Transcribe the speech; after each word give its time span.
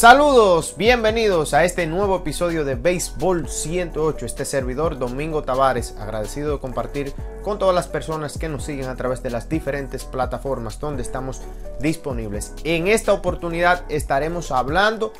Saludos, 0.00 0.76
bienvenidos 0.78 1.52
a 1.52 1.62
este 1.66 1.86
nuevo 1.86 2.16
episodio 2.16 2.64
de 2.64 2.74
Béisbol 2.74 3.50
108. 3.50 4.24
Este 4.24 4.46
servidor 4.46 4.98
Domingo 4.98 5.42
Tavares, 5.42 5.94
agradecido 5.98 6.52
de 6.52 6.58
compartir 6.58 7.12
con 7.42 7.58
todas 7.58 7.74
las 7.74 7.86
personas 7.86 8.38
que 8.38 8.48
nos 8.48 8.64
siguen 8.64 8.88
a 8.88 8.96
través 8.96 9.22
de 9.22 9.28
las 9.28 9.50
diferentes 9.50 10.06
plataformas 10.06 10.80
donde 10.80 11.02
estamos 11.02 11.42
disponibles. 11.80 12.54
En 12.64 12.86
esta 12.86 13.12
oportunidad 13.12 13.84
estaremos 13.90 14.52
hablando 14.52 15.12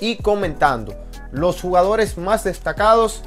y 0.00 0.16
comentando 0.16 0.96
los 1.30 1.60
jugadores 1.60 2.18
más 2.18 2.42
destacados 2.42 3.22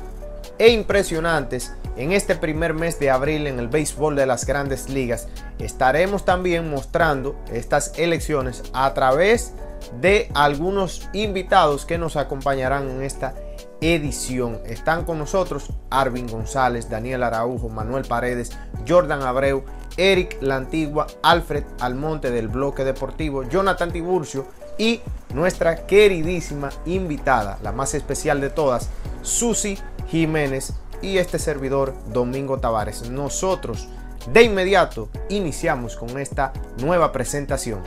e 0.57 0.71
impresionantes 0.71 1.71
en 1.95 2.11
este 2.11 2.35
primer 2.35 2.73
mes 2.73 2.99
de 2.99 3.11
abril 3.11 3.47
en 3.47 3.59
el 3.59 3.69
béisbol 3.69 4.17
de 4.17 4.25
las 4.25 4.45
grandes 4.45 4.89
ligas. 4.89 5.29
Estaremos 5.57 6.25
también 6.25 6.69
mostrando 6.69 7.37
estas 7.49 7.97
elecciones 7.97 8.61
a 8.73 8.93
través 8.93 9.53
de 9.53 9.66
de 9.99 10.29
algunos 10.33 11.07
invitados 11.13 11.85
que 11.85 11.97
nos 11.97 12.15
acompañarán 12.15 12.89
en 12.89 13.03
esta 13.03 13.35
edición. 13.81 14.59
Están 14.65 15.05
con 15.05 15.19
nosotros 15.19 15.71
Arvin 15.89 16.27
González, 16.27 16.89
Daniel 16.89 17.23
Araujo, 17.23 17.69
Manuel 17.69 18.05
Paredes, 18.05 18.51
Jordan 18.87 19.21
Abreu, 19.21 19.63
Eric 19.97 20.37
Lantigua, 20.41 21.07
Alfred 21.23 21.63
Almonte 21.79 22.31
del 22.31 22.47
Bloque 22.47 22.83
Deportivo, 22.83 23.43
Jonathan 23.43 23.91
Tiburcio 23.91 24.47
y 24.77 25.01
nuestra 25.33 25.87
queridísima 25.87 26.69
invitada, 26.85 27.57
la 27.63 27.71
más 27.71 27.93
especial 27.93 28.41
de 28.41 28.49
todas, 28.49 28.89
Susi 29.21 29.77
Jiménez 30.07 30.73
y 31.01 31.17
este 31.17 31.39
servidor 31.39 31.93
Domingo 32.11 32.59
Tavares. 32.59 33.09
Nosotros 33.09 33.87
de 34.31 34.43
inmediato 34.43 35.09
iniciamos 35.29 35.95
con 35.95 36.17
esta 36.19 36.53
nueva 36.79 37.11
presentación. 37.11 37.81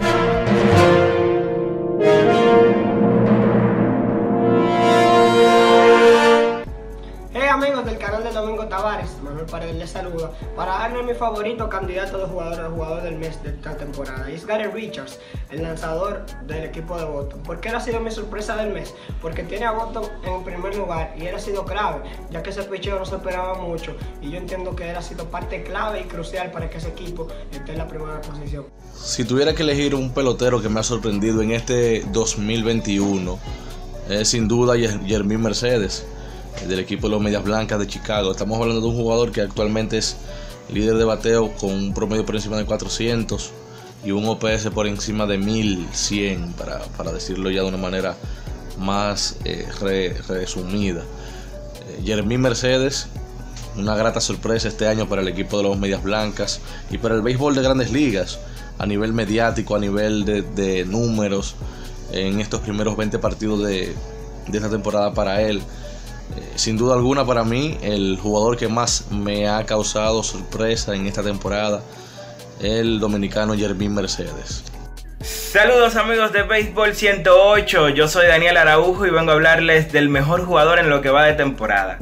Tavares, 8.81 9.11
Manuel 9.23 9.45
Paredes 9.45 9.77
les 9.77 9.91
saluda 9.91 10.33
para 10.57 10.73
darle 10.73 11.03
mi 11.03 11.13
favorito 11.13 11.69
candidato 11.69 12.17
de 12.17 12.25
jugador 12.25 12.61
al 12.61 12.73
jugador 12.73 13.03
del 13.03 13.19
mes 13.19 13.43
de 13.43 13.51
esta 13.51 13.77
temporada. 13.77 14.31
Y 14.31 14.37
es 14.37 14.47
Gary 14.47 14.71
Richards, 14.71 15.19
el 15.51 15.65
lanzador 15.65 16.25
del 16.47 16.65
equipo 16.65 16.97
de 16.97 17.05
Boston. 17.05 17.43
¿Por 17.43 17.61
qué 17.61 17.69
él 17.69 17.75
ha 17.75 17.81
sido 17.81 18.01
mi 18.01 18.11
sorpresa 18.11 18.57
del 18.57 18.73
mes? 18.73 18.95
Porque 19.21 19.43
tiene 19.43 19.67
a 19.67 19.73
Boston 19.73 20.05
en 20.25 20.43
primer 20.45 20.75
lugar 20.77 21.15
y 21.15 21.27
él 21.27 21.35
ha 21.35 21.39
sido 21.39 21.67
clave, 21.67 22.09
ya 22.31 22.43
que 22.43 22.49
ese 22.49 22.63
picheo 22.63 22.99
no 22.99 23.05
se 23.05 23.17
esperaba 23.17 23.59
mucho. 23.59 23.95
Y 24.23 24.31
yo 24.31 24.39
entiendo 24.39 24.75
que 24.75 24.89
él 24.89 24.97
ha 24.97 25.03
sido 25.03 25.27
parte 25.27 25.63
clave 25.63 26.01
y 26.01 26.05
crucial 26.05 26.51
para 26.51 26.71
que 26.71 26.79
ese 26.79 26.89
equipo 26.89 27.29
esté 27.53 27.73
en 27.73 27.79
la 27.79 27.87
primera 27.87 28.19
posición. 28.23 28.65
Si 28.95 29.27
tuviera 29.27 29.55
que 29.55 29.63
elegir 29.63 29.95
un 29.95 30.15
pelotero 30.15 30.63
que 30.63 30.71
me 30.71 30.81
ha 30.81 30.85
sorprendido 30.85 31.43
en 31.43 31.51
este 31.51 32.03
2021, 32.13 33.39
es 34.09 34.29
sin 34.29 34.49
duda 34.49 34.75
Jermín 34.79 35.43
Mercedes, 35.43 36.07
del 36.69 36.81
equipo 36.81 37.09
de 37.09 37.13
los 37.13 37.23
Medias 37.23 37.45
Blancas 37.45 37.79
de 37.79 37.87
Chicago. 37.87 38.31
Estamos 38.31 38.59
hablando 38.61 38.81
de 38.81 38.87
un 38.87 38.97
jugador 38.97 39.33
que 39.33 39.41
actualmente 39.41 39.99
es 39.99 40.17
líder 40.73 40.97
de 40.97 41.05
bateo 41.05 41.53
con 41.55 41.71
un 41.71 41.95
promedio 41.95 42.25
por 42.25 42.37
encima 42.37 42.57
de 42.57 42.65
400 42.65 43.53
y 44.05 44.13
un 44.13 44.27
OPS 44.27 44.71
por 44.75 44.87
encima 44.87 45.27
de 45.27 45.39
1100, 45.39 46.53
para, 46.53 46.79
para 46.97 47.13
decirlo 47.13 47.51
ya 47.51 47.63
de 47.63 47.69
una 47.69 47.77
manera 47.77 48.17
más 48.79 49.37
eh, 49.45 49.67
resumida. 50.29 51.03
Eh, 52.05 52.39
Mercedes, 52.39 53.09
una 53.77 53.95
grata 53.95 54.21
sorpresa 54.21 54.69
este 54.69 54.89
año 54.89 55.09
para 55.09 55.23
el 55.23 55.29
equipo 55.29 55.59
de 55.59 55.65
los 55.65 55.79
Medias 55.79 56.03
Blancas 56.03 56.61
y 56.91 56.99
para 56.99 57.15
el 57.15 57.23
béisbol 57.23 57.55
de 57.55 57.63
grandes 57.63 57.93
ligas 57.93 58.39
a 58.79 58.87
nivel 58.87 59.13
mediático, 59.13 59.77
a 59.77 59.79
nivel 59.79 60.25
de, 60.25 60.85
números 60.87 61.55
en 62.13 62.41
estos 62.41 62.61
primeros 62.61 62.97
20 62.97 63.19
partidos 63.19 63.63
de, 63.63 63.95
esta 64.53 64.71
temporada 64.71 65.13
para 65.13 65.43
él. 65.43 65.61
Eh, 66.37 66.53
sin 66.57 66.77
duda 66.77 66.95
alguna 66.95 67.25
para 67.25 67.45
mí, 67.45 67.79
el 67.83 68.19
jugador 68.21 68.57
que 68.57 68.69
más 68.69 69.11
me 69.11 69.49
ha 69.49 69.65
causado 69.65 70.23
sorpresa 70.23 70.95
en 70.95 71.07
esta 71.07 71.23
temporada, 71.23 71.83
el 72.61 73.01
dominicano 73.01 73.55
Jermín 73.55 73.95
Mercedes. 73.95 74.65
Saludos 75.21 75.97
amigos 75.97 76.33
de 76.33 76.45
Béisbol 76.45 76.95
108, 76.95 77.91
yo 77.91 78.09
soy 78.09 78.27
Daniel 78.27 78.57
Araujo 78.57 79.07
y 79.07 79.11
vengo 79.11 79.33
a 79.33 79.35
hablarles 79.35 79.93
del 79.93 80.09
mejor 80.09 80.45
jugador 80.45 80.79
en 80.79 80.89
lo 80.89 81.03
que 81.03 81.11
va 81.11 81.25
de 81.25 81.35
temporada. 81.35 81.99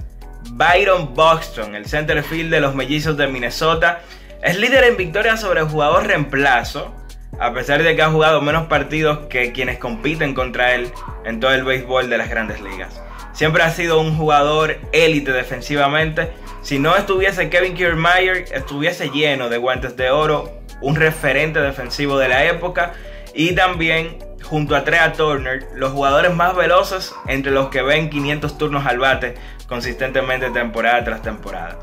Byron 0.50 1.14
Buxton, 1.14 1.74
el 1.74 1.86
center 1.86 2.22
field 2.22 2.50
de 2.50 2.60
los 2.60 2.74
mellizos 2.74 3.16
de 3.16 3.26
Minnesota, 3.26 4.02
es 4.42 4.58
líder 4.58 4.84
en 4.84 4.96
victorias 4.96 5.40
sobre 5.40 5.62
jugador 5.62 6.06
reemplazo, 6.06 6.94
a 7.40 7.52
pesar 7.52 7.82
de 7.82 7.96
que 7.96 8.02
ha 8.02 8.10
jugado 8.10 8.40
menos 8.40 8.66
partidos 8.66 9.26
que 9.28 9.52
quienes 9.52 9.78
compiten 9.78 10.34
contra 10.34 10.74
él 10.74 10.92
en 11.24 11.40
todo 11.40 11.52
el 11.52 11.64
béisbol 11.64 12.08
de 12.08 12.18
las 12.18 12.28
grandes 12.28 12.60
ligas. 12.60 13.00
Siempre 13.38 13.62
ha 13.62 13.70
sido 13.70 14.00
un 14.00 14.16
jugador 14.16 14.78
élite 14.90 15.30
defensivamente. 15.30 16.32
Si 16.60 16.80
no 16.80 16.96
estuviese 16.96 17.48
Kevin 17.48 17.74
Kiermaier, 17.74 18.46
estuviese 18.50 19.10
lleno 19.10 19.48
de 19.48 19.58
guantes 19.58 19.96
de 19.96 20.10
oro, 20.10 20.58
un 20.80 20.96
referente 20.96 21.60
defensivo 21.60 22.18
de 22.18 22.28
la 22.28 22.46
época 22.46 22.94
y 23.34 23.54
también 23.54 24.18
junto 24.42 24.74
a 24.74 24.82
Trea 24.82 25.12
Turner, 25.12 25.68
los 25.76 25.92
jugadores 25.92 26.34
más 26.34 26.56
veloces 26.56 27.14
entre 27.28 27.52
los 27.52 27.68
que 27.68 27.82
ven 27.82 28.10
500 28.10 28.58
turnos 28.58 28.84
al 28.86 28.98
bate 28.98 29.36
consistentemente 29.68 30.50
temporada 30.50 31.04
tras 31.04 31.22
temporada. 31.22 31.78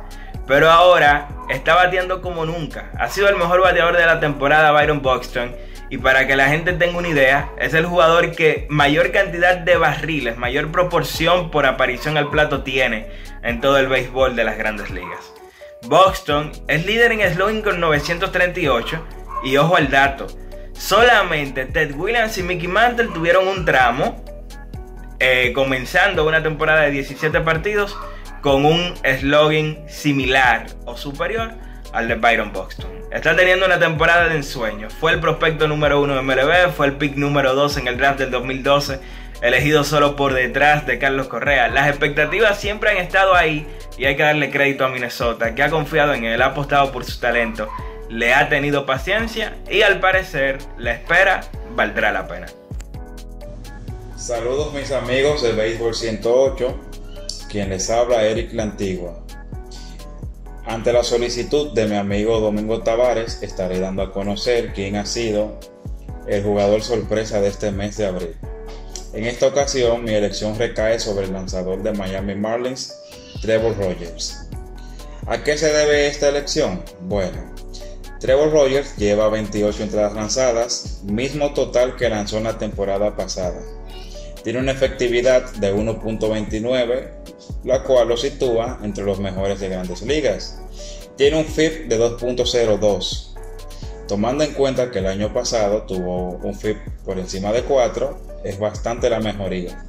Pero 0.45 0.69
ahora 0.69 1.29
está 1.47 1.73
batiendo 1.73 2.21
como 2.21 2.45
nunca. 2.45 2.91
Ha 2.99 3.07
sido 3.07 3.29
el 3.29 3.37
mejor 3.37 3.61
bateador 3.61 3.95
de 3.95 4.05
la 4.05 4.19
temporada 4.19 4.73
Byron 4.73 5.01
Buxton. 5.01 5.55
Y 5.95 5.97
para 5.97 6.27
que 6.27 6.35
la 6.35 6.49
gente 6.49 6.73
tenga 6.73 6.97
una 6.97 7.07
idea, 7.07 7.51
es 7.57 7.73
el 7.73 7.85
jugador 7.85 8.35
que 8.35 8.67
mayor 8.69 9.13
cantidad 9.13 9.55
de 9.55 9.77
barriles, 9.77 10.37
mayor 10.37 10.69
proporción 10.69 11.51
por 11.51 11.65
aparición 11.65 12.17
al 12.17 12.29
plato 12.29 12.63
tiene 12.63 13.07
en 13.43 13.61
todo 13.61 13.77
el 13.77 13.87
béisbol 13.87 14.35
de 14.35 14.43
las 14.43 14.57
grandes 14.57 14.89
ligas. 14.89 15.33
Buxton 15.83 16.51
es 16.67 16.85
líder 16.85 17.13
en 17.13 17.33
slugging 17.33 17.61
con 17.61 17.79
938 17.79 19.07
y 19.45 19.55
ojo 19.55 19.77
al 19.77 19.89
dato, 19.89 20.27
solamente 20.73 21.63
Ted 21.63 21.95
Williams 21.95 22.37
y 22.39 22.43
Mickey 22.43 22.67
Mantle 22.67 23.07
tuvieron 23.13 23.47
un 23.47 23.63
tramo 23.63 24.21
eh, 25.21 25.53
comenzando 25.55 26.27
una 26.27 26.43
temporada 26.43 26.81
de 26.81 26.91
17 26.91 27.39
partidos 27.39 27.97
con 28.41 28.65
un 28.65 28.95
slogan 29.17 29.77
similar 29.87 30.65
o 30.83 30.97
superior 30.97 31.53
al 31.95 32.07
de 32.07 32.15
Byron 32.15 32.51
Buxton. 32.51 32.91
Está 33.11 33.35
teniendo 33.35 33.65
una 33.65 33.79
temporada 33.79 34.27
de 34.27 34.35
ensueño. 34.35 34.89
Fue 34.89 35.13
el 35.13 35.19
prospecto 35.19 35.67
número 35.67 36.01
uno 36.01 36.15
de 36.15 36.21
MLB, 36.21 36.71
fue 36.75 36.87
el 36.87 36.97
pick 36.97 37.15
número 37.15 37.55
2 37.55 37.77
en 37.77 37.87
el 37.87 37.97
draft 37.97 38.19
del 38.19 38.29
2012, 38.31 38.99
elegido 39.41 39.83
solo 39.83 40.15
por 40.15 40.33
detrás 40.33 40.85
de 40.85 40.99
Carlos 40.99 41.27
Correa. 41.27 41.69
Las 41.69 41.87
expectativas 41.87 42.59
siempre 42.59 42.89
han 42.89 42.97
estado 42.97 43.33
ahí 43.35 43.65
y 43.97 44.05
hay 44.05 44.17
que 44.17 44.23
darle 44.23 44.51
crédito 44.51 44.85
a 44.85 44.89
Minnesota, 44.89 45.55
que 45.55 45.63
ha 45.63 45.69
confiado 45.69 46.13
en 46.13 46.25
él, 46.25 46.41
ha 46.41 46.47
apostado 46.47 46.91
por 46.91 47.05
su 47.05 47.19
talento, 47.19 47.69
le 48.09 48.33
ha 48.33 48.49
tenido 48.49 48.85
paciencia 48.85 49.55
y 49.71 49.81
al 49.81 49.99
parecer 49.99 50.57
la 50.77 50.91
espera 50.91 51.41
valdrá 51.75 52.11
la 52.11 52.27
pena. 52.27 52.47
Saludos 54.17 54.73
mis 54.73 54.91
amigos 54.91 55.41
de 55.43 55.53
Béisbol 55.53 55.93
108. 55.93 56.79
Quien 57.49 57.69
les 57.69 57.89
habla, 57.89 58.23
Eric 58.23 58.53
La 58.53 58.63
Antigua. 58.63 59.24
Ante 60.67 60.91
la 60.91 61.03
solicitud 61.03 61.73
de 61.73 61.85
mi 61.85 61.95
amigo 61.95 62.39
Domingo 62.39 62.81
Tavares, 62.81 63.43
estaré 63.43 63.79
dando 63.79 64.01
a 64.01 64.11
conocer 64.11 64.73
quién 64.73 64.95
ha 64.95 65.05
sido 65.05 65.59
el 66.27 66.41
jugador 66.41 66.81
sorpresa 66.81 67.39
de 67.39 67.49
este 67.49 67.71
mes 67.71 67.97
de 67.97 68.07
abril. 68.07 68.35
En 69.13 69.25
esta 69.25 69.45
ocasión, 69.45 70.03
mi 70.03 70.15
elección 70.15 70.57
recae 70.57 70.99
sobre 70.99 71.25
el 71.25 71.33
lanzador 71.33 71.83
de 71.83 71.93
Miami 71.93 72.33
Marlins, 72.33 72.95
Trevor 73.43 73.77
Rogers. 73.77 74.49
¿A 75.27 75.43
qué 75.43 75.55
se 75.55 75.71
debe 75.71 76.07
esta 76.07 76.29
elección? 76.29 76.83
Bueno, 77.01 77.53
Trevor 78.19 78.51
Rogers 78.51 78.97
lleva 78.97 79.29
28 79.29 79.83
entradas 79.83 80.13
lanzadas, 80.13 81.01
mismo 81.03 81.53
total 81.53 81.95
que 81.95 82.09
lanzó 82.09 82.37
en 82.37 82.45
la 82.45 82.57
temporada 82.57 83.15
pasada. 83.15 83.61
Tiene 84.45 84.59
una 84.59 84.73
efectividad 84.73 85.51
de 85.55 85.73
1.29, 85.73 87.09
la 87.63 87.81
cual 87.81 88.09
lo 88.09 88.15
sitúa 88.15 88.77
entre 88.83 89.03
los 89.03 89.19
mejores 89.19 89.59
de 89.59 89.69
grandes 89.69 90.03
ligas. 90.03 90.59
Tiene 91.15 91.37
un 91.37 91.45
FIP 91.45 91.87
de 91.87 91.99
2.02. 91.99 93.33
Tomando 94.07 94.43
en 94.43 94.53
cuenta 94.53 94.91
que 94.91 94.99
el 94.99 95.07
año 95.07 95.33
pasado 95.33 95.81
tuvo 95.87 96.37
un 96.43 96.53
FIP 96.53 96.77
por 97.03 97.17
encima 97.17 97.51
de 97.51 97.63
4, 97.63 98.19
es 98.43 98.59
bastante 98.59 99.09
la 99.09 99.19
mejoría. 99.19 99.83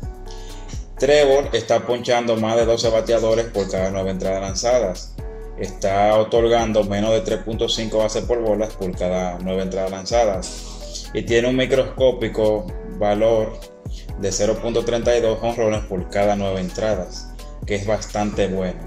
Trevor 0.98 1.50
está 1.52 1.80
ponchando 1.80 2.36
más 2.36 2.56
de 2.56 2.64
12 2.64 2.88
bateadores 2.88 3.44
por 3.48 3.70
cada 3.70 3.90
9 3.90 4.10
entradas 4.10 4.40
lanzadas. 4.40 5.14
Está 5.58 6.16
otorgando 6.18 6.82
menos 6.84 7.10
de 7.10 7.22
3.5 7.22 7.98
bases 7.98 8.24
por 8.24 8.40
bolas 8.40 8.72
por 8.72 8.90
cada 8.96 9.38
9 9.38 9.64
entradas 9.64 9.90
lanzadas. 9.90 11.10
Y 11.12 11.24
tiene 11.24 11.46
un 11.46 11.56
microscópico 11.56 12.66
valor 12.98 13.75
de 14.20 14.30
0.32 14.30 15.38
honrones 15.42 15.84
por 15.84 16.08
cada 16.10 16.36
9 16.36 16.60
entradas, 16.60 17.28
que 17.66 17.76
es 17.76 17.86
bastante 17.86 18.48
bueno. 18.48 18.80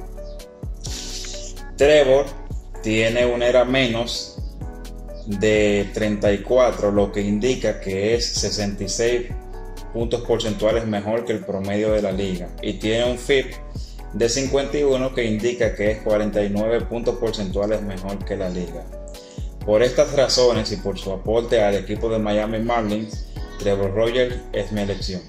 Trevor 1.78 2.26
tiene 2.82 3.26
un 3.26 3.42
era 3.42 3.66
menos 3.66 4.38
de 5.26 5.90
34, 5.94 6.92
lo 6.92 7.12
que 7.12 7.22
indica 7.22 7.80
que 7.80 8.16
es 8.16 8.26
66 8.26 9.28
puntos 9.94 10.22
porcentuales 10.22 10.86
mejor 10.86 11.26
que 11.26 11.34
el 11.34 11.46
promedio 11.46 11.92
de 11.92 12.02
la 12.02 12.12
liga 12.12 12.50
y 12.62 12.74
tiene 12.74 13.06
un 13.06 13.18
FIP 13.18 13.54
de 14.14 14.30
51 14.30 15.14
que 15.14 15.26
indica 15.26 15.76
que 15.76 15.92
es 15.92 16.02
49 16.02 16.82
puntos 16.82 17.16
porcentuales 17.18 17.82
mejor 17.82 18.24
que 18.26 18.36
la 18.36 18.50
liga. 18.50 18.84
Por 19.66 19.84
estas 19.84 20.14
razones 20.14 20.72
y 20.72 20.78
por 20.78 20.98
su 20.98 21.12
aporte 21.12 21.62
al 21.62 21.76
equipo 21.76 22.10
de 22.10 22.18
Miami 22.18 22.60
Marlins, 22.60 23.28
Trevor 23.60 23.94
Rogers 23.94 24.38
es 24.54 24.72
mi 24.72 24.82
elección. 24.82 25.22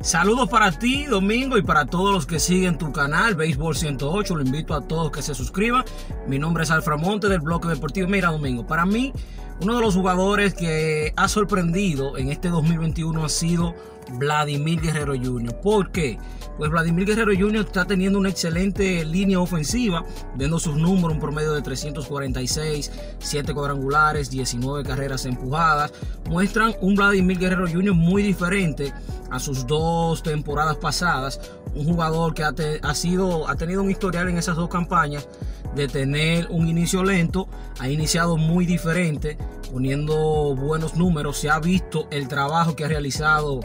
Saludos 0.00 0.48
para 0.50 0.70
ti, 0.70 1.06
Domingo, 1.06 1.56
y 1.56 1.62
para 1.62 1.86
todos 1.86 2.12
los 2.12 2.26
que 2.26 2.38
siguen 2.38 2.76
tu 2.76 2.92
canal, 2.92 3.34
Béisbol 3.34 3.74
108. 3.74 4.36
Lo 4.36 4.42
invito 4.42 4.74
a 4.74 4.86
todos 4.86 5.10
que 5.10 5.22
se 5.22 5.34
suscriban. 5.34 5.84
Mi 6.26 6.38
nombre 6.38 6.64
es 6.64 6.70
Alframonte 6.70 7.28
del 7.28 7.40
Bloque 7.40 7.68
Deportivo. 7.68 8.06
Mira, 8.06 8.30
Domingo, 8.30 8.66
para 8.66 8.84
mí, 8.84 9.12
uno 9.60 9.76
de 9.76 9.80
los 9.80 9.94
jugadores 9.94 10.54
que 10.54 11.12
ha 11.16 11.28
sorprendido 11.28 12.18
en 12.18 12.30
este 12.30 12.48
2021 12.48 13.24
ha 13.24 13.28
sido 13.28 13.74
Vladimir 14.12 14.80
Guerrero 14.80 15.14
Jr. 15.14 15.54
¿Por 15.60 15.90
qué? 15.90 16.18
Pues 16.58 16.70
Vladimir 16.70 17.06
Guerrero 17.06 17.32
Jr. 17.32 17.64
está 17.64 17.84
teniendo 17.84 18.18
una 18.18 18.28
excelente 18.28 19.04
línea 19.04 19.40
ofensiva, 19.40 20.04
viendo 20.36 20.58
sus 20.58 20.76
números, 20.76 21.14
un 21.14 21.20
promedio 21.20 21.52
de 21.52 21.62
346, 21.62 22.92
7 23.18 23.54
cuadrangulares, 23.54 24.30
19 24.30 24.84
carreras 24.84 25.24
empujadas. 25.24 25.92
Muestran 26.28 26.74
un 26.80 26.94
Vladimir 26.94 27.38
Guerrero 27.38 27.66
Jr. 27.66 27.94
muy 27.94 28.22
diferente 28.22 28.92
a 29.30 29.40
sus 29.40 29.66
dos 29.66 30.22
temporadas 30.22 30.76
pasadas. 30.76 31.40
Un 31.74 31.86
jugador 31.86 32.34
que 32.34 32.44
ha, 32.44 32.48
ha 32.48 33.56
tenido 33.56 33.82
un 33.82 33.90
historial 33.90 34.28
en 34.28 34.38
esas 34.38 34.56
dos 34.56 34.68
campañas 34.68 35.26
de 35.74 35.88
tener 35.88 36.46
un 36.50 36.68
inicio 36.68 37.02
lento, 37.02 37.48
ha 37.78 37.88
iniciado 37.88 38.36
muy 38.36 38.66
diferente, 38.66 39.36
poniendo 39.72 40.54
buenos 40.54 40.96
números. 40.96 41.38
Se 41.38 41.50
ha 41.50 41.58
visto 41.58 42.08
el 42.10 42.28
trabajo 42.28 42.76
que 42.76 42.84
ha 42.84 42.88
realizado 42.88 43.60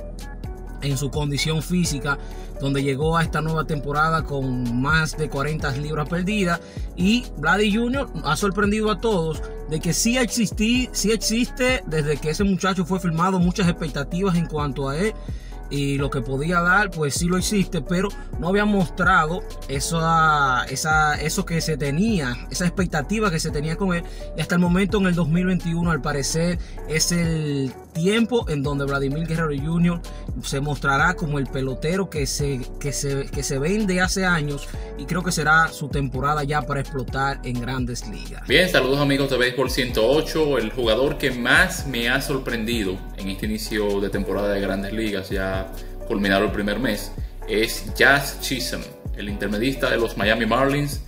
en 0.82 0.98
su 0.98 1.12
condición 1.12 1.62
física, 1.62 2.18
donde 2.60 2.84
llegó 2.84 3.18
a 3.18 3.24
esta 3.24 3.42
nueva 3.42 3.66
temporada 3.66 4.24
con 4.24 4.82
más 4.82 5.18
de 5.18 5.30
40 5.30 5.72
libras 5.78 6.10
perdidas. 6.10 6.60
Y 6.96 7.26
Vladi 7.38 7.74
Jr. 7.74 8.10
ha 8.24 8.36
sorprendido 8.36 8.92
a 8.92 9.00
todos 9.00 9.42
de 9.70 9.80
que 9.80 9.94
sí, 9.94 10.18
existí, 10.18 10.90
sí 10.92 11.12
existe, 11.12 11.84
desde 11.86 12.18
que 12.18 12.32
ese 12.32 12.44
muchacho 12.44 12.86
fue 12.86 13.00
filmado, 13.00 13.40
muchas 13.40 13.68
expectativas 13.68 14.36
en 14.36 14.48
cuanto 14.48 14.90
a 14.90 14.98
él 14.98 15.14
y 15.70 15.98
lo 15.98 16.10
que 16.10 16.22
podía 16.22 16.62
dar, 16.62 16.92
pues 16.92 17.14
sí 17.16 17.28
lo 17.28 17.38
hiciste, 17.38 17.82
pero 17.82 18.10
no 18.40 18.48
había 18.48 18.66
mostrado 18.66 19.42
esa, 19.68 20.66
esa, 20.70 21.20
eso 21.22 21.46
que 21.46 21.62
se 21.62 21.78
tenía, 21.78 22.48
esa 22.50 22.66
expectativa 22.66 23.30
que 23.30 23.40
se 23.40 23.52
tenía 23.52 23.76
con 23.76 23.96
él. 23.96 24.04
Y 24.38 24.42
hasta 24.42 24.56
el 24.56 24.62
momento 24.62 24.98
en 24.98 25.08
el 25.08 25.16
2021, 25.16 25.92
al 25.92 26.02
parecer, 26.02 26.60
es 26.88 27.12
el 27.12 27.72
tiempo 27.94 28.50
en 28.50 28.64
donde 28.64 28.86
Vladimir 28.86 29.28
Guerrero 29.28 29.52
Jr. 29.62 30.02
se 30.44 30.62
mostrará 30.62 31.16
como 31.16 31.40
el 31.40 31.48
pelotero 31.48 32.10
que 32.10 32.26
se, 32.26 32.62
que 32.80 32.94
se, 32.94 33.26
que 33.26 33.44
se 33.44 33.60
vende 33.60 34.02
hace 34.02 34.26
años 34.26 34.68
y 34.98 35.06
creo 35.06 35.24
que 35.24 35.32
será 35.32 35.68
su 35.70 35.90
temporada 35.90 36.44
ya 36.44 36.62
para 36.62 36.80
explotar 36.80 37.40
en 37.44 37.60
grandes 37.60 38.08
ligas. 38.08 38.48
Bien, 38.48 38.70
saludos 38.70 39.00
amigos 39.00 39.30
de 39.30 39.38
Béisbol 39.38 39.70
108, 39.70 40.58
el 40.58 40.72
jugador 40.72 41.18
que 41.18 41.32
más 41.32 41.88
me 41.88 42.10
ha 42.10 42.22
sorprendido 42.22 42.98
en 43.18 43.30
este 43.30 43.46
inicio 43.46 44.00
de 44.00 44.10
temporada 44.10 44.54
de 44.54 44.62
grandes 44.62 44.94
ligas, 44.94 45.30
ya 45.30 45.59
culminado 46.08 46.46
el 46.46 46.52
primer 46.52 46.80
mes, 46.80 47.12
es 47.48 47.94
Jazz 47.96 48.40
Chisholm, 48.42 48.84
el 49.18 49.30
intermedista 49.30 49.90
de 49.90 49.98
los 49.98 50.18
Miami 50.18 50.46
Marlins, 50.46 51.02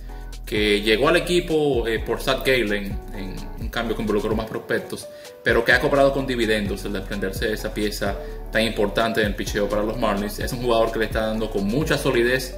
que 0.46 0.80
llegó 0.80 1.08
al 1.08 1.16
equipo 1.16 1.86
eh, 1.86 1.98
por 1.98 2.20
Sad 2.20 2.38
Galen 2.38 2.98
en 3.14 3.36
un 3.60 3.68
cambio 3.68 3.96
que 3.96 4.02
involucró 4.02 4.34
más 4.34 4.46
prospectos 4.46 5.08
pero 5.42 5.64
que 5.64 5.72
ha 5.72 5.80
cobrado 5.80 6.12
con 6.12 6.26
dividendos 6.26 6.84
el 6.84 6.92
desprenderse 6.92 7.48
de 7.48 7.54
esa 7.54 7.74
pieza 7.74 8.16
tan 8.50 8.62
importante 8.62 9.20
en 9.20 9.28
el 9.28 9.34
picheo 9.34 9.68
para 9.68 9.82
los 9.82 9.98
Marlins. 9.98 10.38
Es 10.38 10.52
un 10.52 10.62
jugador 10.62 10.92
que 10.92 11.00
le 11.00 11.04
está 11.06 11.26
dando 11.26 11.50
con 11.50 11.64
mucha 11.64 11.98
solidez 11.98 12.56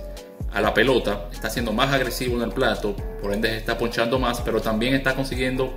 a 0.52 0.60
la 0.60 0.74
pelota, 0.74 1.28
está 1.32 1.50
siendo 1.50 1.72
más 1.72 1.92
agresivo 1.92 2.36
en 2.36 2.42
el 2.42 2.50
plato, 2.50 2.94
por 3.20 3.32
ende 3.32 3.56
está 3.56 3.76
ponchando 3.78 4.18
más, 4.18 4.40
pero 4.40 4.60
también 4.60 4.94
está 4.94 5.14
consiguiendo 5.14 5.74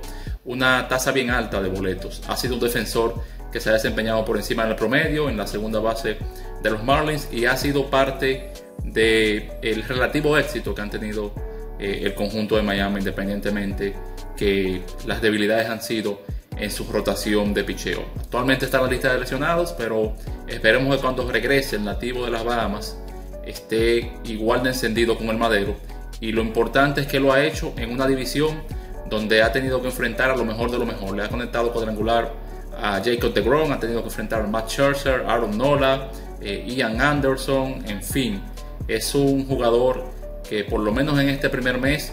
una 0.48 0.88
tasa 0.88 1.12
bien 1.12 1.30
alta 1.30 1.60
de 1.60 1.68
boletos. 1.68 2.22
Ha 2.26 2.36
sido 2.36 2.54
un 2.54 2.60
defensor 2.60 3.14
que 3.52 3.60
se 3.60 3.68
ha 3.68 3.74
desempeñado 3.74 4.24
por 4.24 4.36
encima 4.38 4.64
del 4.64 4.76
promedio 4.76 5.28
en 5.28 5.36
la 5.36 5.46
segunda 5.46 5.78
base 5.78 6.16
de 6.62 6.70
los 6.70 6.82
Marlins 6.82 7.28
y 7.30 7.44
ha 7.44 7.56
sido 7.56 7.90
parte 7.90 8.52
del 8.82 9.50
el 9.62 9.82
relativo 9.82 10.38
éxito 10.38 10.74
que 10.74 10.80
han 10.80 10.90
tenido 10.90 11.32
eh, 11.78 12.00
el 12.02 12.14
conjunto 12.14 12.56
de 12.56 12.62
Miami, 12.62 12.98
independientemente 12.98 13.94
que 14.36 14.82
las 15.06 15.20
debilidades 15.20 15.68
han 15.68 15.82
sido 15.82 16.22
en 16.56 16.70
su 16.70 16.84
rotación 16.90 17.52
de 17.52 17.64
picheo. 17.64 18.04
Actualmente 18.18 18.64
está 18.64 18.78
en 18.78 18.84
la 18.84 18.90
lista 18.90 19.12
de 19.12 19.20
lesionados, 19.20 19.72
pero 19.72 20.14
esperemos 20.46 20.96
que 20.96 21.02
cuando 21.02 21.30
regrese 21.30 21.76
el 21.76 21.84
nativo 21.84 22.24
de 22.24 22.30
las 22.30 22.44
Bahamas 22.44 22.98
esté 23.44 24.12
igual 24.24 24.62
de 24.62 24.70
encendido 24.70 25.18
con 25.18 25.28
el 25.28 25.36
madero. 25.36 25.76
Y 26.20 26.32
lo 26.32 26.40
importante 26.40 27.02
es 27.02 27.06
que 27.06 27.20
lo 27.20 27.32
ha 27.32 27.44
hecho 27.44 27.74
en 27.76 27.92
una 27.92 28.06
división 28.06 28.62
donde 29.08 29.42
ha 29.42 29.52
tenido 29.52 29.80
que 29.80 29.88
enfrentar 29.88 30.30
a 30.30 30.36
lo 30.36 30.44
mejor 30.44 30.70
de 30.70 30.78
lo 30.78 30.86
mejor. 30.86 31.16
Le 31.16 31.24
ha 31.24 31.28
conectado 31.28 31.72
cuadrangular 31.72 32.32
a 32.80 33.00
Jacob 33.04 33.32
DeGrom, 33.32 33.72
ha 33.72 33.80
tenido 33.80 34.00
que 34.00 34.08
enfrentar 34.08 34.42
a 34.42 34.46
Matt 34.46 34.70
Scherzer, 34.70 35.24
Aaron 35.26 35.56
Nola, 35.56 36.10
eh, 36.40 36.64
Ian 36.68 37.00
Anderson, 37.00 37.84
en 37.86 38.02
fin. 38.02 38.42
Es 38.86 39.14
un 39.14 39.46
jugador 39.46 40.04
que 40.48 40.64
por 40.64 40.80
lo 40.80 40.92
menos 40.92 41.18
en 41.18 41.28
este 41.28 41.50
primer 41.50 41.78
mes 41.78 42.12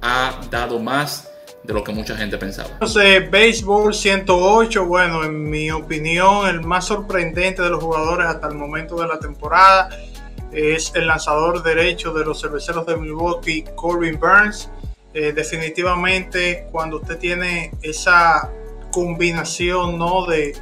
ha 0.00 0.40
dado 0.50 0.78
más 0.78 1.30
de 1.64 1.74
lo 1.74 1.82
que 1.82 1.92
mucha 1.92 2.16
gente 2.16 2.38
pensaba. 2.38 2.70
Entonces, 2.74 3.28
Béisbol 3.30 3.92
108, 3.92 4.86
bueno, 4.86 5.24
en 5.24 5.50
mi 5.50 5.70
opinión, 5.70 6.48
el 6.48 6.60
más 6.62 6.86
sorprendente 6.86 7.62
de 7.62 7.70
los 7.70 7.82
jugadores 7.82 8.26
hasta 8.26 8.46
el 8.46 8.54
momento 8.54 8.96
de 8.96 9.08
la 9.08 9.18
temporada 9.18 9.88
es 10.52 10.92
el 10.94 11.06
lanzador 11.08 11.62
derecho 11.62 12.12
de 12.12 12.24
los 12.24 12.40
cerveceros 12.40 12.86
de 12.86 12.96
Milwaukee, 12.96 13.64
Corbin 13.74 14.18
Burns. 14.18 14.70
Eh, 15.18 15.32
definitivamente, 15.32 16.68
cuando 16.70 16.98
usted 16.98 17.16
tiene 17.16 17.72
esa 17.80 18.50
combinación, 18.92 19.96
¿no? 19.96 20.26
De 20.26 20.54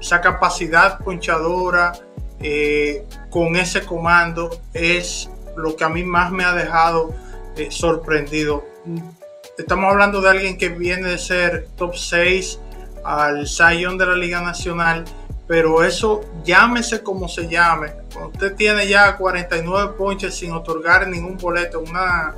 esa 0.00 0.20
capacidad 0.20 1.00
ponchadora 1.00 1.90
eh, 2.38 3.04
con 3.28 3.56
ese 3.56 3.84
comando, 3.84 4.50
es 4.72 5.28
lo 5.56 5.74
que 5.74 5.82
a 5.82 5.88
mí 5.88 6.04
más 6.04 6.30
me 6.30 6.44
ha 6.44 6.54
dejado 6.54 7.12
eh, 7.56 7.72
sorprendido 7.72 8.64
Estamos 9.58 9.90
hablando 9.90 10.20
de 10.20 10.30
alguien 10.30 10.56
que 10.56 10.68
viene 10.68 11.08
de 11.08 11.18
ser 11.18 11.66
top 11.74 11.96
6 11.96 12.60
al 13.02 13.48
Zion 13.48 13.98
de 13.98 14.06
la 14.06 14.14
Liga 14.14 14.40
Nacional, 14.40 15.04
pero 15.48 15.82
eso 15.82 16.20
llámese 16.44 17.02
como 17.02 17.28
se 17.28 17.48
llame. 17.48 17.90
Cuando 18.12 18.30
usted 18.34 18.54
tiene 18.54 18.86
ya 18.86 19.16
49 19.16 19.94
ponches 19.98 20.36
sin 20.36 20.52
otorgar 20.52 21.08
ningún 21.08 21.36
boleto 21.36 21.80
una, 21.80 22.36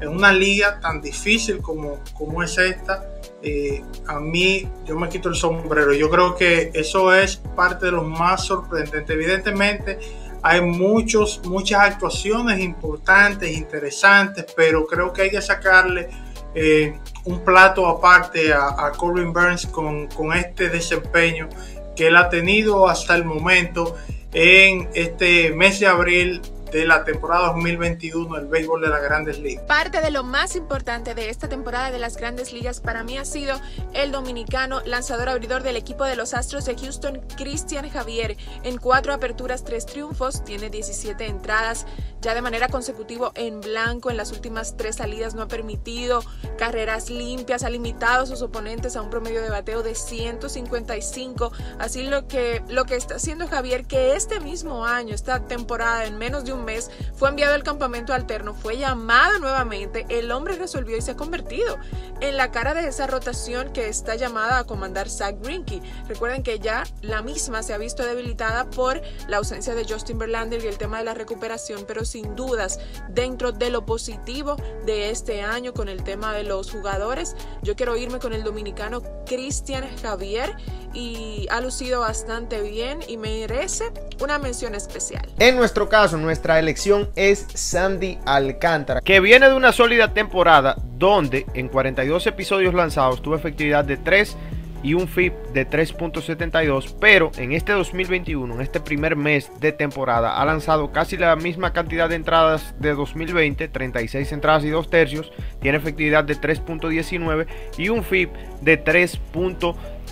en 0.00 0.08
una 0.08 0.32
liga 0.32 0.80
tan 0.80 1.00
difícil 1.00 1.60
como, 1.60 2.00
como 2.14 2.42
es 2.42 2.56
esta, 2.58 3.04
eh, 3.42 3.82
a 4.06 4.18
mí 4.18 4.68
yo 4.84 4.98
me 4.98 5.08
quito 5.08 5.28
el 5.28 5.34
sombrero. 5.34 5.92
Yo 5.92 6.10
creo 6.10 6.34
que 6.36 6.70
eso 6.74 7.12
es 7.12 7.36
parte 7.56 7.86
de 7.86 7.92
lo 7.92 8.04
más 8.04 8.44
sorprendente. 8.46 9.12
Evidentemente 9.12 9.98
hay 10.42 10.60
muchos, 10.60 11.40
muchas 11.44 11.80
actuaciones 11.82 12.60
importantes, 12.60 13.56
interesantes, 13.56 14.46
pero 14.56 14.86
creo 14.86 15.12
que 15.12 15.22
hay 15.22 15.30
que 15.30 15.42
sacarle 15.42 16.08
eh, 16.54 16.98
un 17.24 17.44
plato 17.44 17.86
aparte 17.86 18.52
a, 18.52 18.86
a 18.86 18.92
Corbin 18.92 19.32
Burns 19.32 19.66
con, 19.66 20.06
con 20.08 20.32
este 20.32 20.68
desempeño 20.68 21.48
que 21.94 22.06
él 22.06 22.16
ha 22.16 22.28
tenido 22.28 22.88
hasta 22.88 23.16
el 23.16 23.24
momento 23.24 23.96
en 24.32 24.88
este 24.94 25.50
mes 25.50 25.80
de 25.80 25.86
abril 25.86 26.40
de 26.70 26.86
la 26.86 27.04
temporada 27.04 27.48
2021 27.48 28.36
del 28.36 28.46
béisbol 28.46 28.80
de 28.82 28.88
las 28.88 29.02
grandes 29.02 29.38
ligas. 29.38 29.64
Parte 29.64 30.00
de 30.00 30.10
lo 30.10 30.22
más 30.22 30.56
importante 30.56 31.14
de 31.14 31.30
esta 31.30 31.48
temporada 31.48 31.90
de 31.90 31.98
las 31.98 32.16
grandes 32.16 32.52
ligas 32.52 32.80
para 32.80 33.04
mí 33.04 33.16
ha 33.16 33.24
sido 33.24 33.58
el 33.94 34.12
dominicano 34.12 34.80
lanzador 34.84 35.28
abridor 35.28 35.62
del 35.62 35.76
equipo 35.76 36.04
de 36.04 36.16
los 36.16 36.34
Astros 36.34 36.64
de 36.64 36.76
Houston, 36.76 37.20
Cristian 37.36 37.88
Javier. 37.88 38.36
En 38.62 38.78
cuatro 38.78 39.12
aperturas, 39.12 39.64
tres 39.64 39.86
triunfos, 39.86 40.44
tiene 40.44 40.70
17 40.70 41.26
entradas 41.26 41.86
ya 42.20 42.34
de 42.34 42.42
manera 42.42 42.68
consecutiva 42.68 43.32
en 43.34 43.60
blanco. 43.60 44.10
En 44.10 44.16
las 44.16 44.32
últimas 44.32 44.76
tres 44.76 44.96
salidas 44.96 45.34
no 45.34 45.42
ha 45.42 45.48
permitido 45.48 46.22
carreras 46.56 47.10
limpias, 47.10 47.62
ha 47.62 47.70
limitado 47.70 48.24
a 48.24 48.26
sus 48.26 48.42
oponentes 48.42 48.96
a 48.96 49.02
un 49.02 49.10
promedio 49.10 49.42
de 49.42 49.50
bateo 49.50 49.82
de 49.82 49.94
155. 49.94 51.52
Así 51.78 52.04
lo 52.04 52.26
que, 52.26 52.62
lo 52.68 52.84
que 52.84 52.96
está 52.96 53.16
haciendo 53.16 53.46
Javier, 53.46 53.86
que 53.86 54.14
este 54.14 54.40
mismo 54.40 54.84
año, 54.84 55.14
esta 55.14 55.40
temporada, 55.46 56.06
en 56.06 56.18
menos 56.18 56.44
de 56.44 56.52
un 56.52 56.57
mes, 56.64 56.90
fue 57.14 57.28
enviado 57.28 57.54
al 57.54 57.62
campamento 57.62 58.12
alterno, 58.12 58.54
fue 58.54 58.76
llamado 58.76 59.38
nuevamente, 59.38 60.06
el 60.08 60.30
hombre 60.32 60.56
resolvió 60.56 60.96
y 60.96 61.02
se 61.02 61.12
ha 61.12 61.16
convertido 61.16 61.76
en 62.20 62.36
la 62.36 62.50
cara 62.50 62.74
de 62.74 62.88
esa 62.88 63.06
rotación 63.06 63.72
que 63.72 63.88
está 63.88 64.16
llamada 64.16 64.58
a 64.58 64.64
comandar 64.64 65.08
Zach 65.08 65.36
Greinke. 65.40 65.82
Recuerden 66.08 66.42
que 66.42 66.58
ya 66.58 66.84
la 67.02 67.22
misma 67.22 67.62
se 67.62 67.74
ha 67.74 67.78
visto 67.78 68.04
debilitada 68.04 68.68
por 68.70 69.00
la 69.28 69.38
ausencia 69.38 69.74
de 69.74 69.84
Justin 69.84 70.18
Verlander 70.18 70.64
y 70.64 70.68
el 70.68 70.78
tema 70.78 70.98
de 70.98 71.04
la 71.04 71.14
recuperación, 71.14 71.84
pero 71.86 72.04
sin 72.04 72.34
dudas 72.34 72.80
dentro 73.08 73.52
de 73.52 73.70
lo 73.70 73.86
positivo 73.86 74.56
de 74.84 75.10
este 75.10 75.42
año 75.42 75.72
con 75.72 75.88
el 75.88 76.02
tema 76.04 76.32
de 76.32 76.44
los 76.44 76.70
jugadores, 76.70 77.36
yo 77.62 77.76
quiero 77.76 77.96
irme 77.96 78.18
con 78.18 78.32
el 78.32 78.44
dominicano 78.44 79.02
Cristian 79.26 79.84
Javier 80.02 80.56
y 80.94 81.46
ha 81.50 81.60
lucido 81.60 82.00
bastante 82.00 82.60
bien 82.62 83.00
y 83.08 83.16
merece 83.16 83.84
una 84.20 84.38
mención 84.38 84.74
especial. 84.74 85.28
En 85.38 85.56
nuestro 85.56 85.88
caso, 85.88 86.16
nuestra 86.16 86.58
elección 86.58 87.08
es 87.16 87.46
Sandy 87.54 88.18
Alcántara, 88.26 89.00
que 89.00 89.20
viene 89.20 89.48
de 89.48 89.54
una 89.54 89.72
sólida 89.72 90.12
temporada 90.12 90.76
donde 90.96 91.46
en 91.54 91.68
42 91.68 92.26
episodios 92.26 92.74
lanzados 92.74 93.22
tuvo 93.22 93.36
efectividad 93.36 93.84
de 93.84 93.96
3 93.96 94.36
y 94.82 94.94
un 94.94 95.08
FIP 95.08 95.32
de 95.52 95.68
3.72, 95.68 96.94
pero 97.00 97.30
en 97.36 97.52
este 97.52 97.72
2021, 97.72 98.54
en 98.54 98.60
este 98.60 98.80
primer 98.80 99.16
mes 99.16 99.50
de 99.60 99.72
temporada, 99.72 100.40
ha 100.40 100.44
lanzado 100.44 100.92
casi 100.92 101.16
la 101.16 101.34
misma 101.36 101.72
cantidad 101.72 102.08
de 102.08 102.14
entradas 102.14 102.74
de 102.78 102.94
2020, 102.94 103.68
36 103.68 104.32
entradas 104.32 104.64
y 104.64 104.70
2 104.70 104.88
tercios, 104.88 105.32
tiene 105.60 105.78
efectividad 105.78 106.24
de 106.24 106.36
3.19 106.36 107.46
y 107.76 107.88
un 107.88 108.04
FIP 108.04 108.32
de 108.60 108.76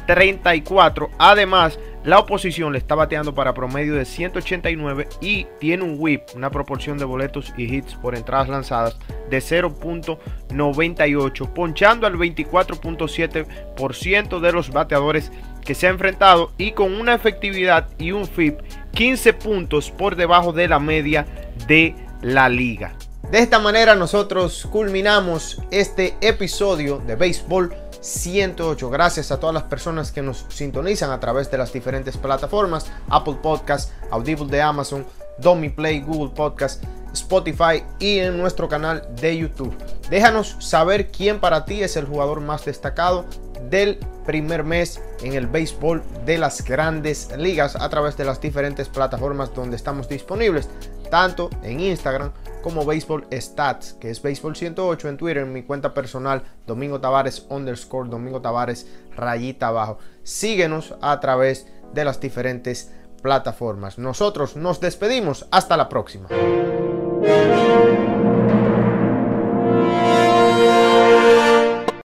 3.34. 0.07 1.11
Además, 1.19 1.79
la 2.05 2.21
oposición 2.21 2.73
le 2.73 2.79
está 2.79 2.95
bateando 2.95 3.35
para 3.35 3.53
promedio 3.53 3.97
de 3.97 4.05
189 4.05 5.09
y 5.21 5.49
tiene 5.59 5.83
un 5.83 5.97
whip, 5.99 6.23
una 6.37 6.51
proporción 6.51 6.99
de 6.99 7.05
boletos 7.05 7.53
y 7.57 7.65
hits 7.65 7.97
por 7.97 8.15
entradas 8.15 8.49
lanzadas 8.49 8.97
de 9.29 9.39
0.98, 9.39 11.53
ponchando 11.53 12.07
al 12.07 12.15
24.7% 12.15 14.41
de 14.41 14.53
los 14.53 14.71
bateadores 14.71 15.33
que 15.65 15.75
se 15.75 15.89
ha 15.89 15.91
enfrentado 15.91 16.53
y 16.57 16.71
con 16.73 16.95
una 16.95 17.15
efectividad 17.15 17.89
y 17.99 18.13
un 18.13 18.27
FIP 18.27 18.61
15 18.93 19.33
puntos 19.33 19.91
por 19.91 20.15
debajo 20.15 20.53
de 20.53 20.69
la 20.69 20.79
media 20.79 21.27
de 21.67 21.97
la 22.23 22.49
liga. 22.49 22.95
De 23.31 23.41
esta 23.41 23.59
manera 23.59 23.97
nosotros 23.97 24.69
culminamos 24.71 25.61
este 25.73 26.15
episodio 26.21 26.99
de 26.99 27.17
béisbol 27.17 27.75
108. 28.07 28.89
Gracias 28.89 29.33
a 29.33 29.41
todas 29.41 29.55
las 29.55 29.65
personas 29.65 30.13
que 30.13 30.23
nos 30.23 30.47
sintonizan 30.49 31.11
a 31.11 31.19
través 31.19 31.51
de 31.51 31.59
las 31.59 31.73
diferentes 31.73 32.17
plataformas, 32.17 32.87
Apple 33.09 33.39
Podcast, 33.43 33.91
Audible 34.11 34.47
de 34.47 34.63
Amazon, 34.63 35.05
Domi 35.39 35.71
Play, 35.71 36.03
Google 36.03 36.33
Podcast, 36.35 36.85
Spotify 37.13 37.83
y 37.99 38.19
en 38.19 38.39
nuestro 38.39 38.69
canal 38.69 39.03
de 39.21 39.37
YouTube. 39.37 39.77
Déjanos 40.09 40.57
saber 40.61 41.11
quién 41.11 41.41
para 41.41 41.65
ti 41.65 41.83
es 41.83 41.97
el 41.97 42.07
jugador 42.07 42.41
más 42.41 42.65
destacado 42.65 43.25
del 43.69 43.99
primer 44.25 44.65
mes 44.65 45.01
en 45.23 45.35
el 45.35 45.47
béisbol 45.47 46.03
de 46.25 46.39
las 46.39 46.63
grandes 46.65 47.31
ligas 47.37 47.75
a 47.77 47.89
través 47.89 48.17
de 48.17 48.25
las 48.25 48.41
diferentes 48.41 48.89
plataformas 48.89 49.55
donde 49.55 49.77
estamos 49.77 50.09
disponibles, 50.09 50.69
tanto 51.11 51.51
en 51.63 51.81
Instagram 51.81 52.33
como 52.67 52.85
Baseball 52.85 53.29
Stats, 53.31 53.93
que 53.93 54.11
es 54.11 54.21
Baseball 54.21 54.57
108 54.57 55.09
en 55.09 55.17
Twitter, 55.17 55.45
en 55.45 55.53
mi 55.53 55.63
cuenta 55.63 55.95
personal, 55.95 56.43
Domingo 56.67 57.01
Tavares 57.01 57.47
underscore, 57.49 58.11
Domingo 58.11 58.41
Tavares 58.41 58.89
rayita 59.15 59.69
abajo. 59.69 59.99
Síguenos 60.25 60.97
a 61.01 61.21
través 61.21 61.69
de 61.95 62.05
las 62.05 62.21
diferentes 62.21 62.93
plataformas. 63.23 63.99
Nosotros 63.99 64.57
nos 64.57 64.81
despedimos. 64.81 65.47
Hasta 65.53 65.77
la 65.77 65.89
próxima. 65.89 66.27